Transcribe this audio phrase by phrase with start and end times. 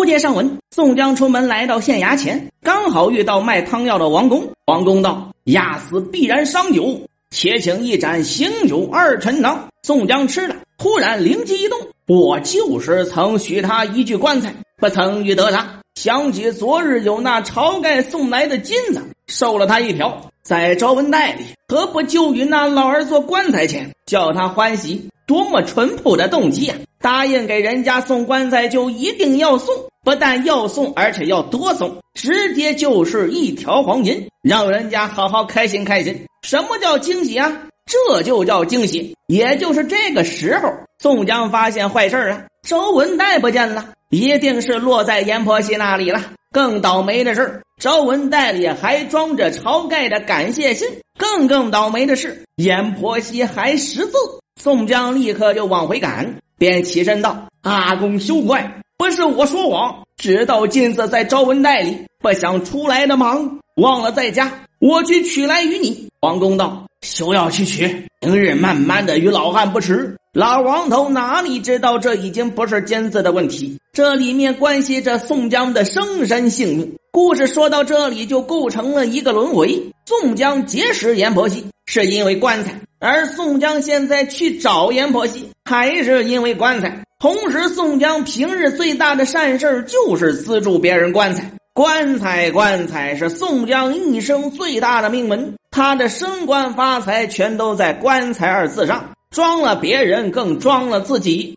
[0.00, 0.50] 不接上文。
[0.70, 4.48] 宋江出门来到县衙前，刚好遇到卖汤药的王公。
[4.64, 6.98] 王公道：“压死必然伤酒，
[7.32, 11.78] 且请一盏醒酒二陈汤。”宋江吃了，突然灵机一动
[12.08, 15.68] ：“我就是曾许他一具棺材，不曾遇得他。
[15.96, 25.10] 想起昨日有那晁盖送来的金子，收了他一条，在招文袋里，何不就与那老儿做棺材钱，叫他欢喜？
[25.26, 26.74] 多么淳朴的动机呀！
[27.00, 36.18] 答应给人家送棺材，就一定要送。”不但要送，而且要多送，直接就是一条黄金，让人家好好开心开心。
[36.42, 37.52] 什么叫惊喜啊？
[37.84, 39.14] 这就叫惊喜。
[39.26, 46.32] 也就是这个时候，宋江发现坏事了，周文代不见了，一定是落在阎婆惜那里了。
[46.50, 50.88] 更倒霉的是，周文袋里还装着晁盖的感谢信。
[51.18, 54.16] 更更倒霉的是，阎婆惜还识字。
[54.58, 66.06] 宋江立刻就往回赶，便起身道：“阿公休怪。”不是我说谎，知道金子在招文袋里，不想出来的忙，忘了在家，我去取来与你。
[66.20, 76.94] 王公道：“休要去取，明日慢慢的与老汉不迟。”老王头哪里知道这已经不是金子的问题，这里面关系着宋江的生身性命。
[77.10, 79.82] 故事说到这里就构成了一个轮回。
[80.04, 87.02] 宋江结识阎婆惜是因为棺材，而宋江现在去找阎婆惜还是因为棺材。
[87.18, 91.50] 同时，宋江平日最大的善事就是资助别人棺材。
[91.72, 101.56] 棺材，棺材是宋江一生最大的命门，他的升官发财全都在“棺材”二字上，装了别人，更装了自己。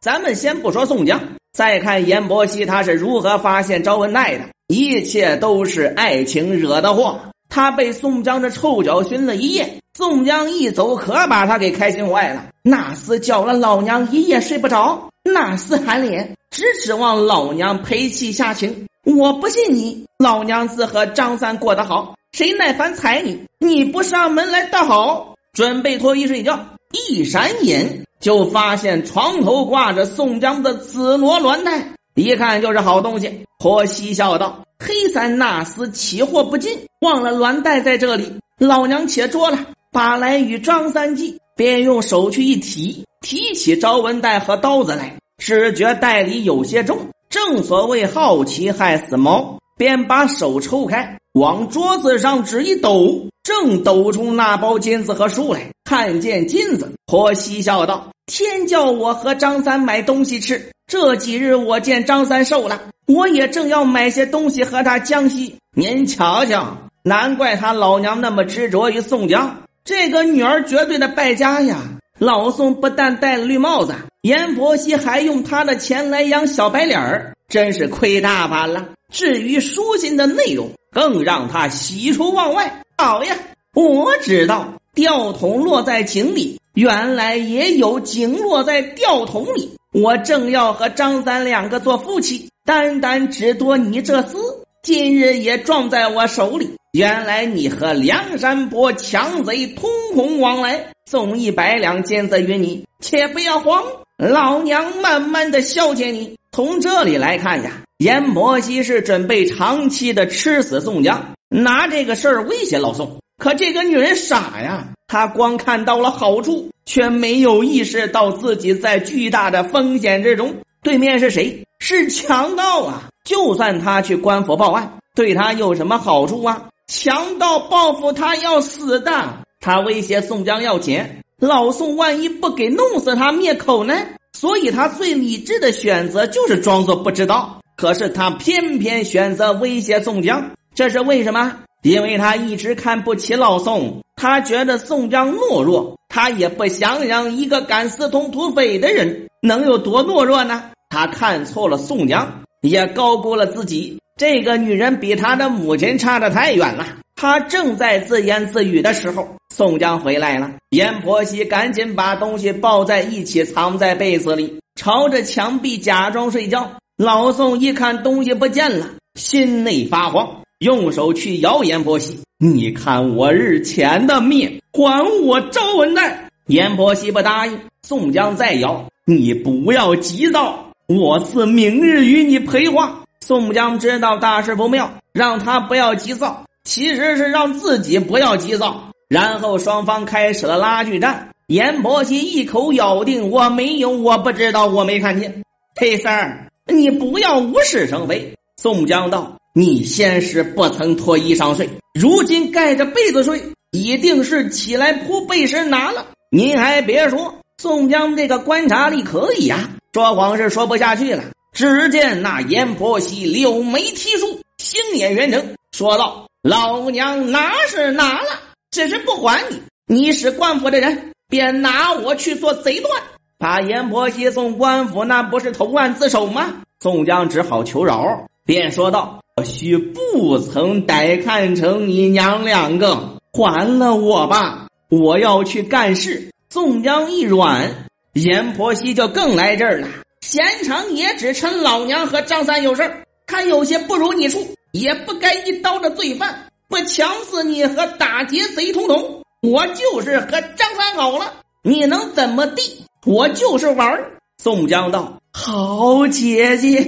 [0.00, 1.18] 咱们先不说宋江，
[1.52, 7.18] 再看阎婆惜他是如何发现招文袋的，一切都是爱情惹的祸。
[7.50, 9.76] 他被宋江的臭脚熏了一夜。
[9.98, 12.46] 宋江一走，可把他给开心坏了。
[12.62, 18.86] 那厮叫了老娘一夜睡不着，那厮喊脸，只指望老娘陪妻下情。
[19.04, 23.38] 我不信你，老娘自和张三过得好，谁耐烦踩你？
[23.58, 26.58] 你不上门来倒好，准备脱衣睡觉。
[26.92, 31.84] 一闪眼就发现床头挂着宋江的紫罗鸾带，
[32.22, 33.44] 一看就是好东西。
[33.58, 39.58] 婆媳笑道：“黑三那厮起货不进，忘了鸾带在这里，老娘且捉了。”
[39.92, 46.96] 把来与张三计，便用手去一提，提起招文袋和刀子来，只觉袋里有些重。
[47.28, 55.68] 正所谓好奇害死猫，便把手抽开，往桌子上只一抖，正抖出那包金子和书来。
[55.84, 65.54] 看见金子，婆嬉笑道：“天叫我和张三买东西吃，这几日我见张三瘦了，我也正要买些东西和他江西。
[65.76, 69.56] 您瞧瞧，难怪他老娘那么执着于宋江。”
[69.86, 71.76] 这个女儿绝对的败家呀！
[72.18, 78.88] 老宋不但戴了绿帽子，阎婆惜还用他的钱来养小白脸儿，真是亏大发了。
[79.12, 82.82] 至于书信的内容，更让他喜出望外。
[82.98, 83.36] 好呀，
[83.74, 89.70] 我知道吊桶落在井里，原来也有井落在吊桶里。
[89.92, 94.38] 我正要和张三两个做夫妻，单单只多你这厮，
[94.84, 96.70] 今日也撞在我手里。
[96.92, 103.82] 原来你和梁山伯强贼通红往来，送一百两金子与你，且不要慌，
[104.16, 106.36] 老娘慢慢的消遣你。
[106.52, 113.18] 从这里来看呀，阎婆惜是准备长期的吃死宋江，拿这个事儿威胁老宋。
[113.40, 120.54] 可这个女人傻呀，她光看到了好处，却没有意识到自己在巨大的风险之中。
[120.82, 121.64] 对面是谁？
[121.78, 123.08] 是强盗啊！
[123.24, 126.68] 就算他去官府报案，对他有什么好处啊？
[126.86, 129.10] 强盗报复他要死的，
[129.58, 133.94] 他威胁宋江要钱，老宋万一不给，弄死他灭口呢？
[134.34, 137.58] 所以他最理智的选择就是装作不知道。
[137.74, 141.56] 可是他偏偏选择威胁宋江，这是为什么？
[141.82, 150.64] 因为他一直看不起老宋，他觉得宋江懦弱，他也不想想一个敢私通土匪的人能有多懦弱呢？
[150.90, 153.98] 他看错了宋江，也高估了自己。
[154.18, 156.86] 这个女人比他的母亲差得太远了。
[157.16, 160.50] 他正在自言自语的时候，宋江回来了。
[160.70, 166.70] 阎婆惜赶紧把东西抱在一起，藏在被子里，朝着墙壁假装睡觉。
[166.96, 177.58] 老宋一看东西不见了，心内发慌，用手去摇阎婆惜：“你看我日前的命，还我招文袋。”阎婆惜不答应。
[177.82, 188.84] 宋江再摇：“你不要急躁，我自明日与你赔话。”宋江知道大事不妙，让他不要急躁，其实是让自己不要急躁。
[189.08, 191.26] 然后双方开始了拉锯战。
[191.46, 195.42] 阎婆惜一口咬定：“我没有，我不知道，我没看见。”
[195.80, 198.34] 黑三儿，你不要无事生非。
[198.62, 206.04] 宋江道：“你先是不曾脱衣裳睡，如今盖着被子睡，一定是起来铺被时拿了。
[206.30, 211.24] 您还别说，宋江这个观察力可以呀。”说谎是说不下去了。
[211.54, 215.42] 只见那阎婆惜柳眉提竖，星眼圆睁，
[215.72, 218.28] 说道：“老娘拿是拿了，
[218.70, 219.58] 只是不还你。
[219.86, 222.92] 你是官府的人，便拿我去做贼断。
[223.38, 237.72] 把阎婆惜送官府，那不是投案自首吗？”宋江只好求饶，便说道：“或许不曾歹看成你娘两个，还了我吧，我要去干事。”宋江一软，
[238.14, 239.88] 阎婆惜就更来劲儿了。
[240.20, 242.92] 闲成也只趁老娘和张三有事
[243.26, 249.22] 看有些不如你处，也不该一刀的罪犯，不强死你和打劫贼通同。
[249.42, 251.32] 我就是和张三好了，
[251.62, 252.84] 你能怎么地？
[253.06, 254.10] 我就是玩儿。
[254.42, 256.84] 宋江道：“好姐姐，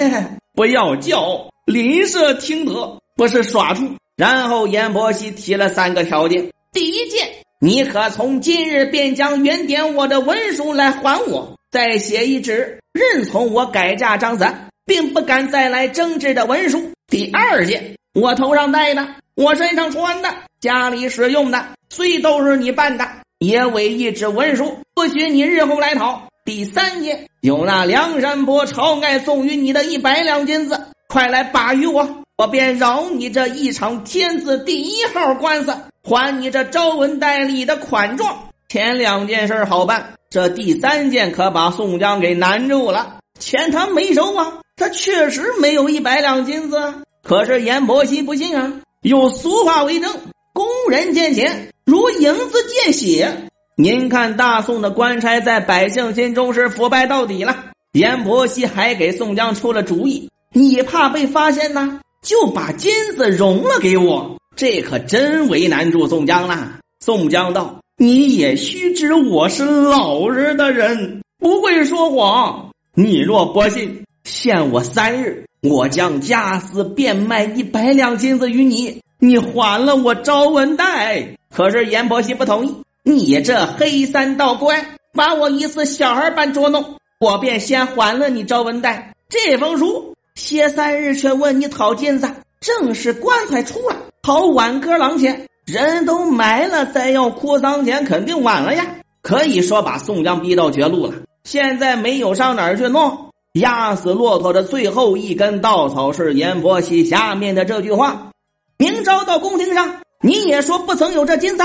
[0.54, 7.28] 不要叫，邻舍听得不是耍处。”然后阎婆惜提了三个条件：第一件，
[7.60, 12.78] 你可从今日便将原点我的文书来还我，再写一纸。
[12.92, 16.90] 认从我改嫁张三，并不敢再来争执的文书。
[17.08, 20.28] 第二件，我头上戴的，我身上穿的，
[20.60, 23.08] 家里使用的，虽都是你办的，
[23.38, 26.28] 也为一纸文书，不许你日后来讨。
[26.44, 35.72] 第三件，有那梁山伯晁盖送与你的一百两金子，快来把与我，我便饶你这一场天字第一号官司，
[36.02, 38.36] 还你这招文代理的款状。
[38.68, 40.14] 前两件事好办。
[40.30, 46.94] 这第三件可把宋江给难住了，钱他没收啊，他确实没有一百两金子。
[47.22, 50.10] 可是阎婆惜不信啊，有俗话为证：
[50.52, 53.30] 工人见钱如影子见血。
[53.76, 57.56] 您看大宋的官差在百姓心中是腐败到底了。
[57.92, 64.36] 阎婆惜还给宋江出了主意，你怕被发现呢，就把金子融了给我。
[64.54, 66.78] 这可真为难住宋江了。
[67.00, 67.78] 宋江道。
[67.96, 72.70] 你也须知我是老实的人，不会说谎。
[72.94, 81.26] 你若不信，限我三日，我将家私变卖一百两金子与你，你还了我招文袋。
[81.54, 82.74] 可是阎婆惜不同意。
[83.04, 89.12] 你这黑三道怪，把我一似小孩般捉弄，我便先还了你招文袋。
[89.28, 95.48] 这封书歇三日，却问你讨金子，正是棺材出了，讨挽歌郎钱。
[95.66, 98.86] 人都埋了，再要哭丧钱，肯定晚了呀！
[99.20, 101.14] 可以说把宋江逼到绝路了。
[101.44, 108.30] 现在没有上哪儿去弄，压死骆驼的最后一根稻草是阎婆惜下面的这句话
[108.78, 111.64] ：“明朝到宫廷上，你也说不曾有这金子。”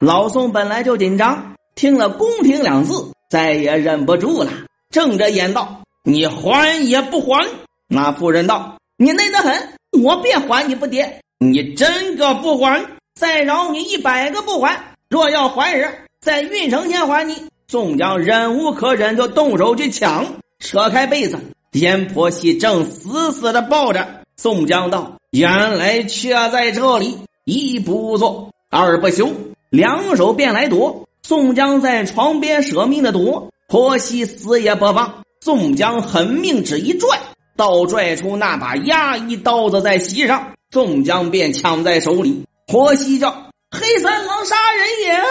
[0.00, 4.50] 老宋本来就紧张，听了“宫廷”两字，再也忍不住了，
[4.90, 7.48] 正着眼道：“你还也不还？”
[7.88, 9.68] 那妇人道：“你嫩得很，
[10.02, 11.08] 我便还你不迭。
[11.38, 12.84] 你真个不还？”
[13.18, 14.78] 再饶你一百个不还，
[15.08, 15.90] 若要还人，
[16.20, 17.34] 在郓城先还你。
[17.66, 20.26] 宋江忍无可忍，就动手去抢，
[20.58, 21.38] 扯开被子，
[21.72, 24.06] 阎婆惜正死死的抱着。
[24.36, 29.30] 宋江道：“原来却在这里，一不做二不休，
[29.76, 35.12] 两手便来夺。”宋江在床边舍命的夺，婆惜死也不放。
[35.40, 37.18] 宋江狠命只一拽，
[37.56, 42.44] 倒拽出那把压衣刀子在席上，宋江便抢在手里。
[42.68, 43.30] 婆惜叫
[43.70, 45.22] 黑三郎杀人也，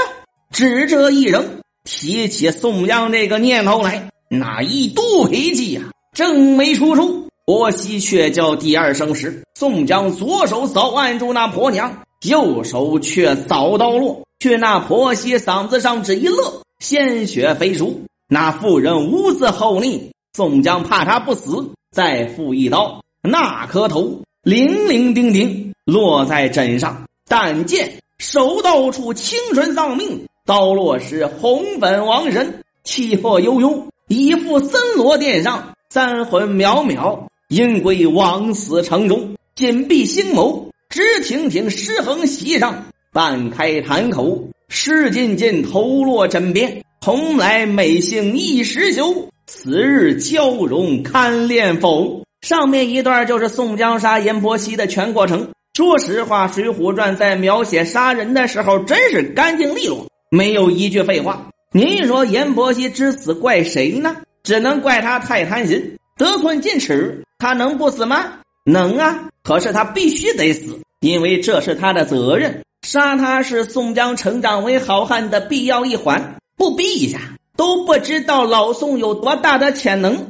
[0.52, 1.46] 只这一扔，
[1.86, 5.82] 提起宋江这个念头来，那一肚脾气呀，
[6.14, 7.26] 正没出处。
[7.46, 11.96] 婆媳却叫第二声时，宋江左手早按住那婆娘，
[12.28, 18.02] 右手却早刀落，去那婆媳嗓子上只一乐，鲜血飞出。
[18.28, 27.04] 那妇人无字后令，宋江怕他不死，再负一刀，那颗头零零丁丁落在枕上。
[27.28, 52.22] 但见手刀处青春丧命，刀落时红粉亡神，气魄悠悠，一副森罗殿上，三魂渺渺，阴归枉死城中，紧闭星眸，直挺挺尸横席上，半开坛口，湿浸浸头落枕边，从来美性一时休，此日交融堪恋否？
[52.42, 55.48] 上面一段就是宋江杀阎婆惜的全过程。
[55.78, 61.50] 说实话，《水浒传》在描写杀人的时候，真是干净利落，没有一句废话。
[61.72, 64.18] 您说阎婆惜之死怪谁呢？
[64.44, 67.24] 只能怪他太贪心，得寸进尺。
[67.40, 68.26] 他能不死吗？
[68.66, 69.30] 能啊！
[69.42, 72.62] 可是他必须得死，因为这是他的责任。
[72.86, 77.20] 杀他是宋江成长为好汉的必要一环，不逼一下
[77.58, 80.28] 都不知道老宋有多大的潜能。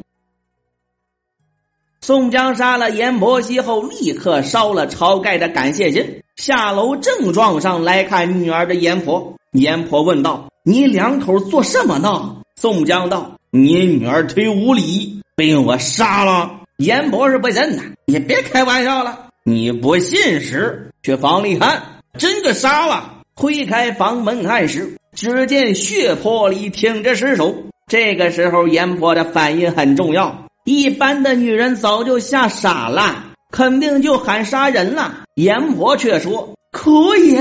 [2.00, 9.36] 宋江杀了阎婆惜后，立刻烧了晁盖的感谢信，下楼正撞上来看女儿的阎婆。
[9.52, 21.82] 阎婆问道：“你两口做什么呢？”宋江道：“你女儿忒无礼，被我杀了。”阎婆是不信呐，你别开玩笑了，你不信时去房里看，
[22.18, 23.12] 真个杀了。
[23.36, 27.54] 推开房门看时，只见血泊里挺着尸首。
[27.88, 30.34] 这个时候，阎婆的反应很重要。
[30.64, 35.14] 一般的女人早就吓傻了，肯定就喊杀人了。
[35.36, 37.38] 阎婆却说：“可以，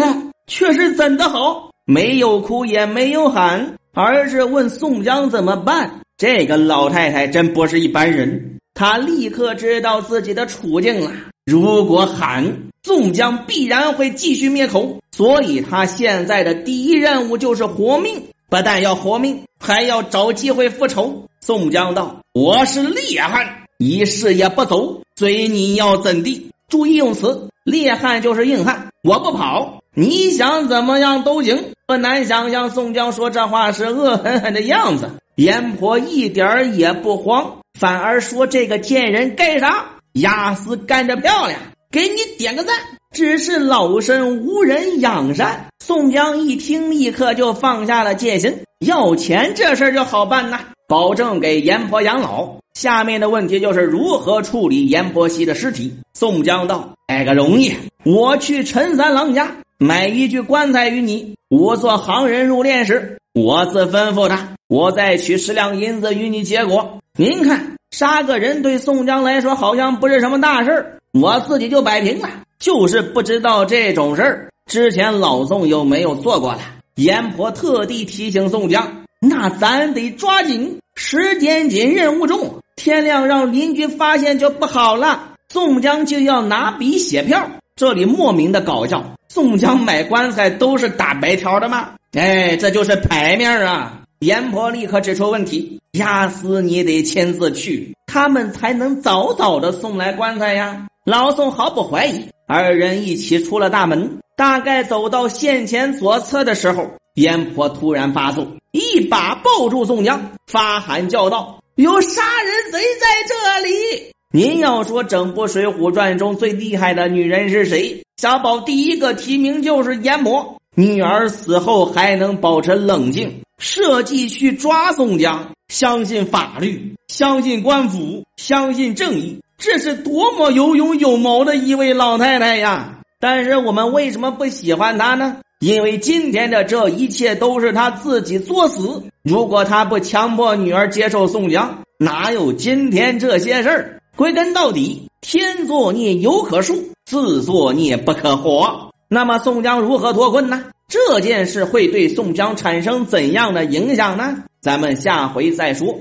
[0.47, 1.71] 却是怎的好？
[1.87, 5.91] 没有哭，也没有喊，而是问宋江怎么办。
[6.19, 11.11] 这个老太太真不是一般人，她立刻知道自己的处境了。
[11.47, 12.45] 如果喊，
[12.85, 18.23] 宋江必然会继续灭口，所以他现在的第一任务就是活命。
[18.51, 22.21] 不但要活命，还要找机会复仇。”宋江道。
[22.35, 23.49] 我是烈汉，
[23.79, 26.51] 一世也不走，随你要怎地？
[26.69, 31.65] 注意用词，烈汉就是硬汉，我不跑，你想怎么样都行。
[31.87, 35.11] 不难想象，宋江说这话是恶狠狠的样子。
[35.37, 41.59] 阎婆一点也不慌，反而说：“这个贱人干啥，押司干得漂亮，
[41.95, 42.75] 给你点个赞。”
[43.15, 45.65] 只是老身无人养善。
[45.85, 48.53] 宋江一听，立刻就放下了戒心，
[48.85, 50.59] 要钱这事儿就好办呐。
[50.89, 52.53] 保证给阎婆养老。
[52.75, 55.97] 下面的问题就是如何处理阎婆惜的尸体。
[56.15, 57.73] 宋江道：“这个容易，
[58.05, 59.49] 我去陈三郎家
[59.79, 61.37] 买一具棺材与你。
[61.51, 66.99] 我做行人入殓时，我自吩咐他，我再取十两银子与你结果。
[67.17, 72.29] 您看，杀个人对宋江来说好像不是什么大事儿，我自己就摆平了。
[72.59, 76.61] 就是不知道这种事儿之前老宋有没有做过了。”
[76.97, 79.05] 阎婆特地提醒宋江。
[79.21, 82.57] 那咱得抓紧，时间紧，任务重。
[82.77, 85.31] 天亮让邻居发现就不好了。
[85.49, 89.03] 宋江就要拿笔写票，这里莫名的搞笑。
[89.29, 91.91] 宋江买棺材都是打白条的吗？
[92.13, 94.01] 哎，这就是牌面啊！
[94.21, 100.87] 阎婆立刻指出问题：押司你得亲自去，他们才能早早的送来棺材呀。
[101.05, 104.19] 老宋毫不怀疑，二人一起出了大门。
[104.37, 108.47] 大概走到县前左侧的时候，阎婆突然发作。
[108.73, 114.11] 一把抱住宋江，发喊叫道：“有杀人贼在这里！
[114.33, 118.03] 您要说整部《水浒传》中最厉害的女人是谁？
[118.17, 120.57] 小宝第一个提名就是阎婆。
[120.77, 132.99] 女儿死后还能保持冷静，设计去抓宋江，相信法律，相信官府，相信正义，这是多么有勇有谋的一位老太太呀！
[133.21, 139.03] 但是我们为什么不喜欢她呢？”因为今天的这一切都是他自己作死。
[139.23, 143.99] 如果他不强迫女儿接受宋江，哪有今天这些事儿？
[144.15, 148.91] 归根到底，天作孽犹可恕，自作孽不可活。
[149.09, 150.65] 那么宋江如何脱困呢？
[150.89, 154.45] 这件事会对宋江产生怎样的影响呢？
[154.61, 155.99] 咱们下回再说。